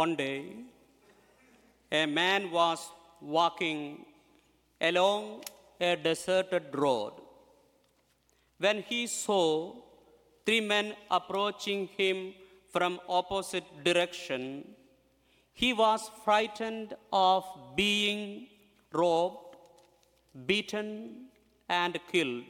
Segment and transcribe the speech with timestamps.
[0.00, 0.54] One day,
[2.00, 2.80] a man was
[3.20, 4.06] walking
[4.80, 5.42] along
[5.78, 7.12] a deserted road.
[8.56, 9.74] When he saw
[10.46, 12.32] three men approaching him
[12.72, 14.64] from opposite direction,
[15.52, 17.44] he was frightened of
[17.76, 18.46] being
[18.92, 19.56] robbed,
[20.46, 21.26] beaten,
[21.68, 22.44] and killed.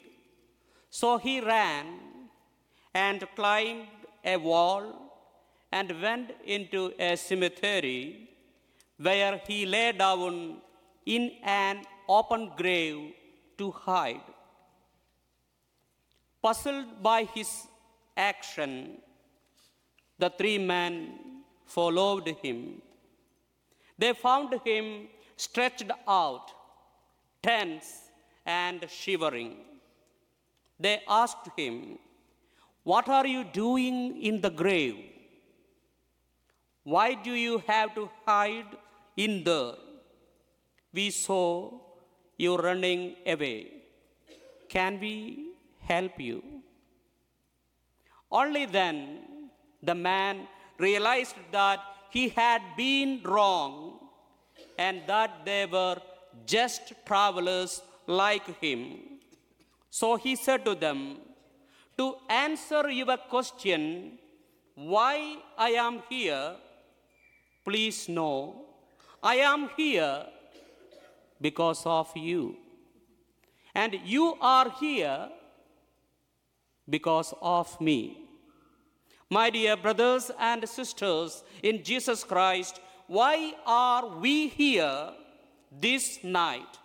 [0.91, 1.87] So he ran
[2.95, 3.89] and climbed
[4.25, 5.12] a wall
[5.73, 8.29] and went into a cemetery
[9.07, 10.58] where he lay down
[11.14, 13.00] in an open grave
[13.58, 14.29] to hide.
[16.43, 17.50] Puzzled by his
[18.16, 18.99] action,
[20.18, 20.94] the three men
[21.64, 22.82] followed him.
[23.99, 26.46] They found him stretched out,
[27.43, 27.89] tense
[28.44, 29.57] and shivering.
[30.79, 31.99] They asked him,
[32.83, 35.11] What are you doing in the grave?
[36.84, 38.77] Why do you have to hide
[39.17, 39.75] in there?
[40.92, 41.78] We saw
[42.36, 43.69] you running away.
[44.69, 46.42] Can we help you?
[48.30, 49.48] Only then
[49.83, 54.00] the man realized that he had been wrong
[54.78, 55.98] and that they were
[56.47, 58.80] just travelers like him.
[59.91, 61.19] So he said to them,
[61.98, 64.19] To answer your question,
[64.75, 66.56] why I am here,
[67.64, 68.64] please know
[69.22, 70.27] I am here
[71.41, 72.56] because of you.
[73.74, 75.28] And you are here
[76.88, 78.19] because of me.
[79.30, 85.10] My dear brothers and sisters in Jesus Christ, why are we here
[85.70, 86.78] this night?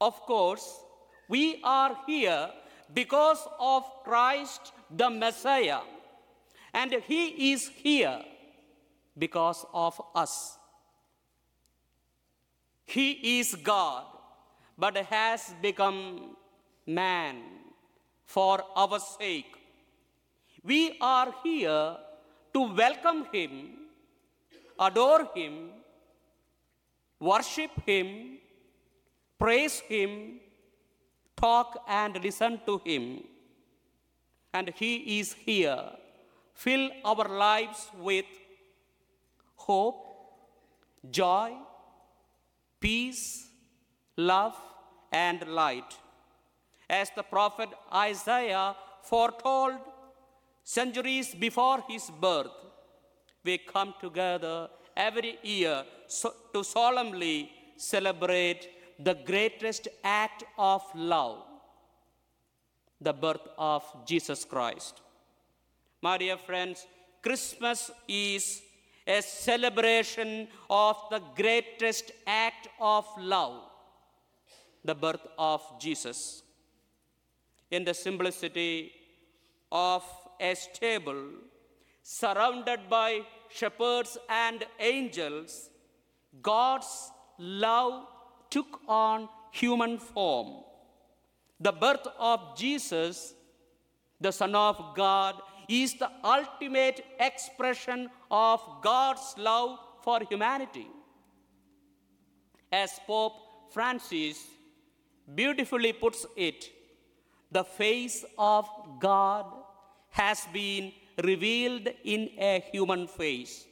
[0.00, 0.80] Of course,
[1.28, 2.50] we are here
[2.92, 5.80] because of Christ the Messiah,
[6.72, 8.22] and He is here
[9.16, 10.58] because of us.
[12.86, 14.04] He is God,
[14.76, 16.36] but has become
[16.86, 17.36] man
[18.24, 19.54] for our sake.
[20.62, 21.96] We are here
[22.52, 23.52] to welcome Him,
[24.78, 25.70] adore Him,
[27.18, 28.38] worship Him,
[29.38, 30.40] praise Him,
[31.36, 33.24] talk and listen to Him.
[34.52, 35.90] And He is here.
[36.54, 38.26] Fill our lives with
[39.66, 39.98] hope,
[41.10, 41.52] joy,
[42.80, 43.48] peace,
[44.16, 44.56] love,
[45.12, 45.92] and light.
[46.88, 49.78] As the prophet Isaiah foretold
[50.64, 52.56] centuries before his birth,
[53.44, 55.84] we come together every year
[56.52, 61.38] to solemnly celebrate the greatest act of love,
[63.00, 65.00] the birth of Jesus Christ.
[66.02, 66.86] My dear friends,
[67.22, 68.62] Christmas is
[69.06, 73.62] a celebration of the greatest act of love,
[74.84, 76.42] the birth of Jesus.
[77.70, 78.92] In the simplicity
[79.70, 80.04] of
[80.40, 81.22] a stable,
[82.02, 85.70] surrounded by shepherds and angels,
[86.42, 88.06] God's love
[88.50, 90.64] took on human form.
[91.58, 93.34] The birth of Jesus,
[94.20, 95.34] the Son of God,
[95.70, 100.88] is the ultimate expression of God's love for humanity.
[102.72, 103.34] As Pope
[103.72, 104.44] Francis
[105.32, 106.70] beautifully puts it,
[107.52, 109.46] the face of God
[110.10, 110.92] has been
[111.22, 113.66] revealed in a human face.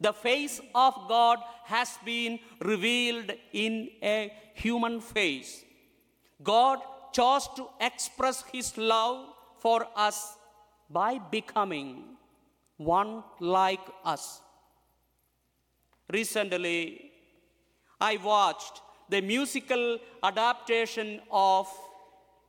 [0.00, 5.64] The face of God has been revealed in a human face.
[6.42, 6.80] God
[7.12, 9.28] chose to express His love
[9.58, 10.36] for us
[10.92, 11.88] by becoming
[12.76, 14.40] one like us.
[16.12, 17.12] Recently,
[18.00, 21.68] I watched the musical adaptation of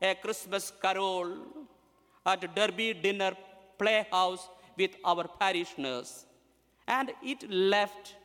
[0.02, 1.30] A Christmas Carol
[2.26, 3.34] at Derby Dinner
[3.78, 6.25] Playhouse with our parishioners,
[6.88, 8.16] and it left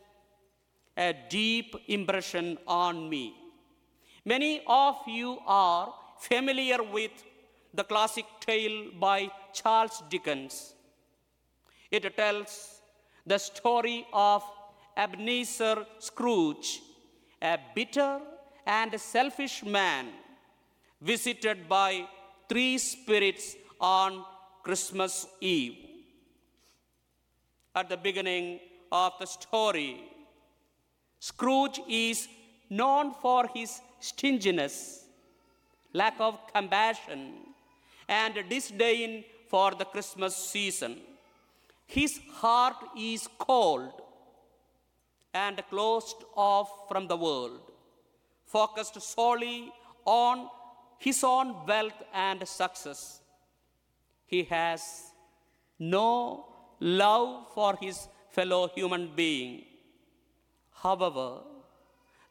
[0.96, 3.34] a deep impression on me.
[4.24, 7.12] Many of you are familiar with
[7.72, 10.74] the classic tale by Charles Dickens.
[11.90, 12.80] It tells
[13.26, 14.42] the story of
[14.96, 16.80] Ebenezer Scrooge,
[17.40, 18.20] a bitter
[18.66, 20.06] and selfish man
[21.00, 21.90] visited by
[22.48, 24.24] three spirits on
[24.62, 25.76] Christmas Eve.
[27.74, 28.60] At the beginning
[28.90, 29.90] of the story,
[31.20, 32.28] Scrooge is
[32.70, 35.04] known for his stinginess,
[35.92, 37.20] lack of compassion,
[38.08, 40.94] and disdain for the Christmas season.
[41.96, 43.92] his heart is cold
[45.32, 47.60] and closed off from the world,
[48.46, 49.72] focused solely
[50.04, 50.48] on
[50.98, 53.20] his own wealth and success.
[54.26, 54.82] He has
[55.78, 56.46] no
[56.80, 59.64] love for his fellow human being.
[60.82, 61.28] However,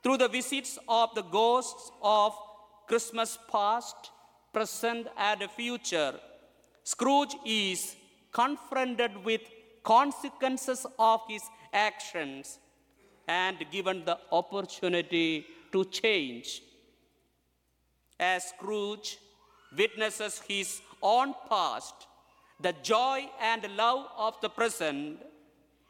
[0.04, 2.34] through the visits of the ghosts of
[2.88, 4.12] Christmas past,
[4.54, 6.14] present, and future,
[6.92, 7.98] Scrooge is
[8.32, 9.42] confronted with
[9.84, 11.44] consequences of his
[11.74, 12.60] actions
[13.28, 16.62] and given the opportunity to change.
[18.18, 19.18] As Scrooge
[19.78, 22.08] witnesses his own past,
[22.62, 25.20] the joy and love of the present,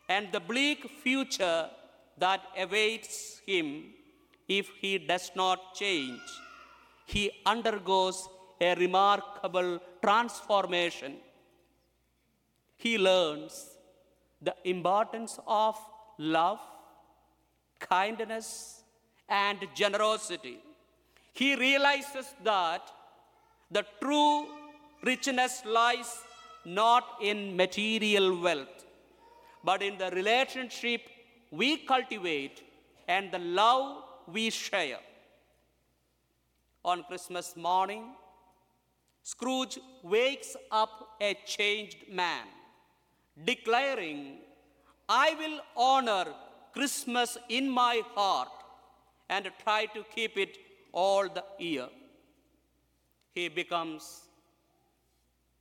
[0.09, 1.69] and the bleak future
[2.17, 3.67] that awaits him
[4.47, 6.27] if he does not change,
[7.05, 8.27] he undergoes
[8.59, 11.13] a remarkable transformation.
[12.77, 13.53] He learns
[14.41, 15.75] the importance of
[16.17, 16.59] love,
[17.79, 18.83] kindness,
[19.27, 20.59] and generosity.
[21.33, 22.83] He realizes that
[23.69, 24.47] the true
[25.03, 26.11] richness lies
[26.63, 28.85] not in material wealth,
[29.63, 31.01] but in the relationship
[31.51, 32.63] we cultivate
[33.07, 35.03] and the love we share.
[36.85, 38.03] On Christmas morning,
[39.31, 42.45] Scrooge wakes up a changed man,
[43.43, 44.19] declaring,
[45.09, 46.27] I will honor
[46.73, 48.53] Christmas in my heart
[49.29, 50.57] and try to keep it
[50.93, 51.89] all the year.
[53.35, 54.21] He becomes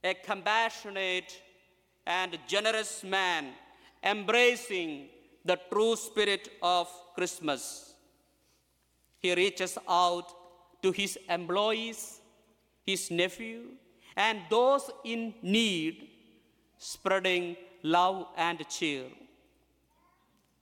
[0.05, 1.33] a compassionate
[2.07, 3.47] and generous man,
[4.05, 5.09] embracing
[5.45, 6.87] the true spirit of
[7.17, 7.95] Christmas.
[9.19, 10.29] He reaches out
[10.85, 12.21] to his employees,
[12.87, 13.63] his nephew,
[14.17, 16.09] and those in need,
[16.79, 19.07] spreading love and cheer.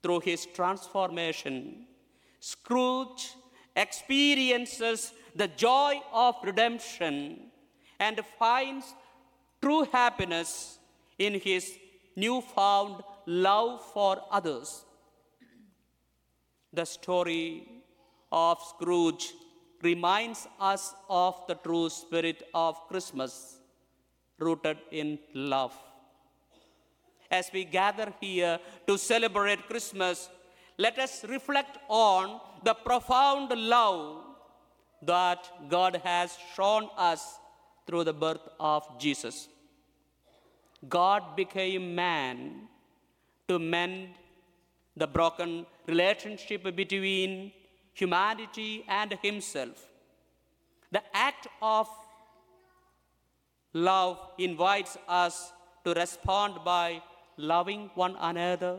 [0.03, 1.87] Through his transformation,
[2.41, 3.35] Scrooge
[3.75, 7.51] experiences the joy of redemption
[7.99, 8.95] and finds
[9.63, 10.79] true happiness
[11.19, 11.79] in his
[12.17, 14.85] newfound love for others.
[16.73, 17.67] The story
[18.31, 19.33] of Scrooge
[19.85, 23.59] reminds us of the true spirit of Christmas,
[24.39, 25.75] rooted in love.
[27.31, 30.29] As we gather here to celebrate Christmas,
[30.79, 34.25] let us reflect on the profound love
[35.03, 37.39] that God has shown us
[37.87, 39.49] through the birth of Jesus.
[40.89, 42.69] God became man
[43.49, 44.09] to mend
[44.97, 47.53] the broken relationship between
[47.95, 49.89] humanity and Himself.
[50.91, 51.89] The act of
[53.73, 55.53] love invites us
[55.85, 57.03] to respond by
[57.37, 58.79] loving one another,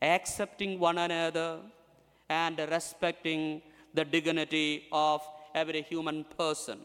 [0.00, 1.60] accepting one another,
[2.28, 3.62] and respecting
[3.94, 5.20] the dignity of
[5.54, 6.78] every human person.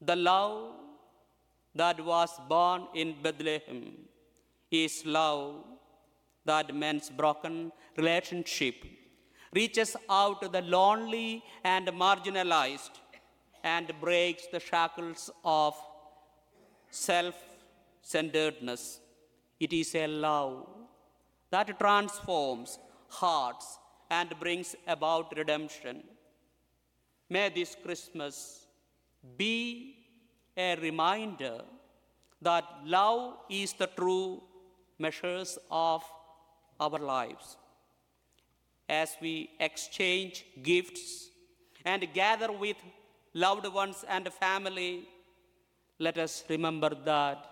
[0.00, 0.74] The love
[1.74, 3.92] that was born in Bethlehem
[4.70, 5.64] is love
[6.44, 8.76] that mends broken relationship,
[9.52, 12.96] reaches out to the lonely and marginalized,
[13.62, 15.74] and breaks the shackles of
[16.90, 17.34] self
[18.02, 19.00] centeredness.
[19.58, 20.66] It is a love
[21.50, 23.78] that transforms hearts
[24.10, 26.02] and brings about redemption.
[27.28, 28.66] May this Christmas
[29.36, 29.96] be
[30.56, 31.62] a reminder
[32.42, 34.42] that love is the true
[34.98, 36.02] measures of
[36.78, 37.56] our lives.
[38.98, 41.30] As we exchange gifts
[41.84, 42.76] and gather with
[43.34, 45.08] loved ones and family,
[45.98, 47.46] let us remember that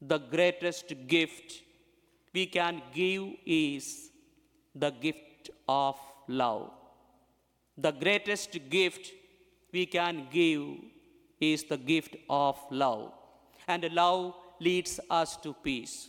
[0.00, 1.62] the greatest gift
[2.32, 4.10] we can give is
[4.74, 5.96] the gift of
[6.28, 6.70] love.
[7.76, 9.12] The greatest gift
[9.72, 10.66] we can give
[11.40, 13.12] is the gift of love.
[13.66, 16.08] And love leads us to peace.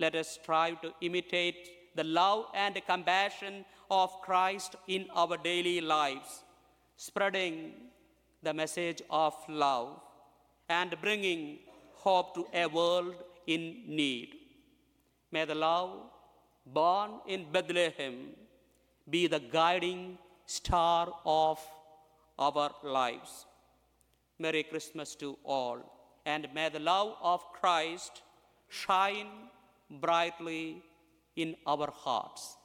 [0.00, 6.44] Let us strive to imitate the love and compassion of Christ in our daily lives,
[6.96, 7.72] spreading
[8.42, 10.00] the message of love
[10.68, 11.58] and bringing
[11.94, 13.14] hope to a world
[13.46, 14.34] in need.
[15.30, 15.90] May the love
[16.66, 18.30] born in Bethlehem
[19.08, 21.58] be the guiding star of
[22.38, 23.46] our lives.
[24.38, 25.78] Merry Christmas to all,
[26.26, 28.22] and may the love of Christ
[28.68, 29.28] shine
[29.90, 30.82] brightly
[31.36, 32.56] in our hearts.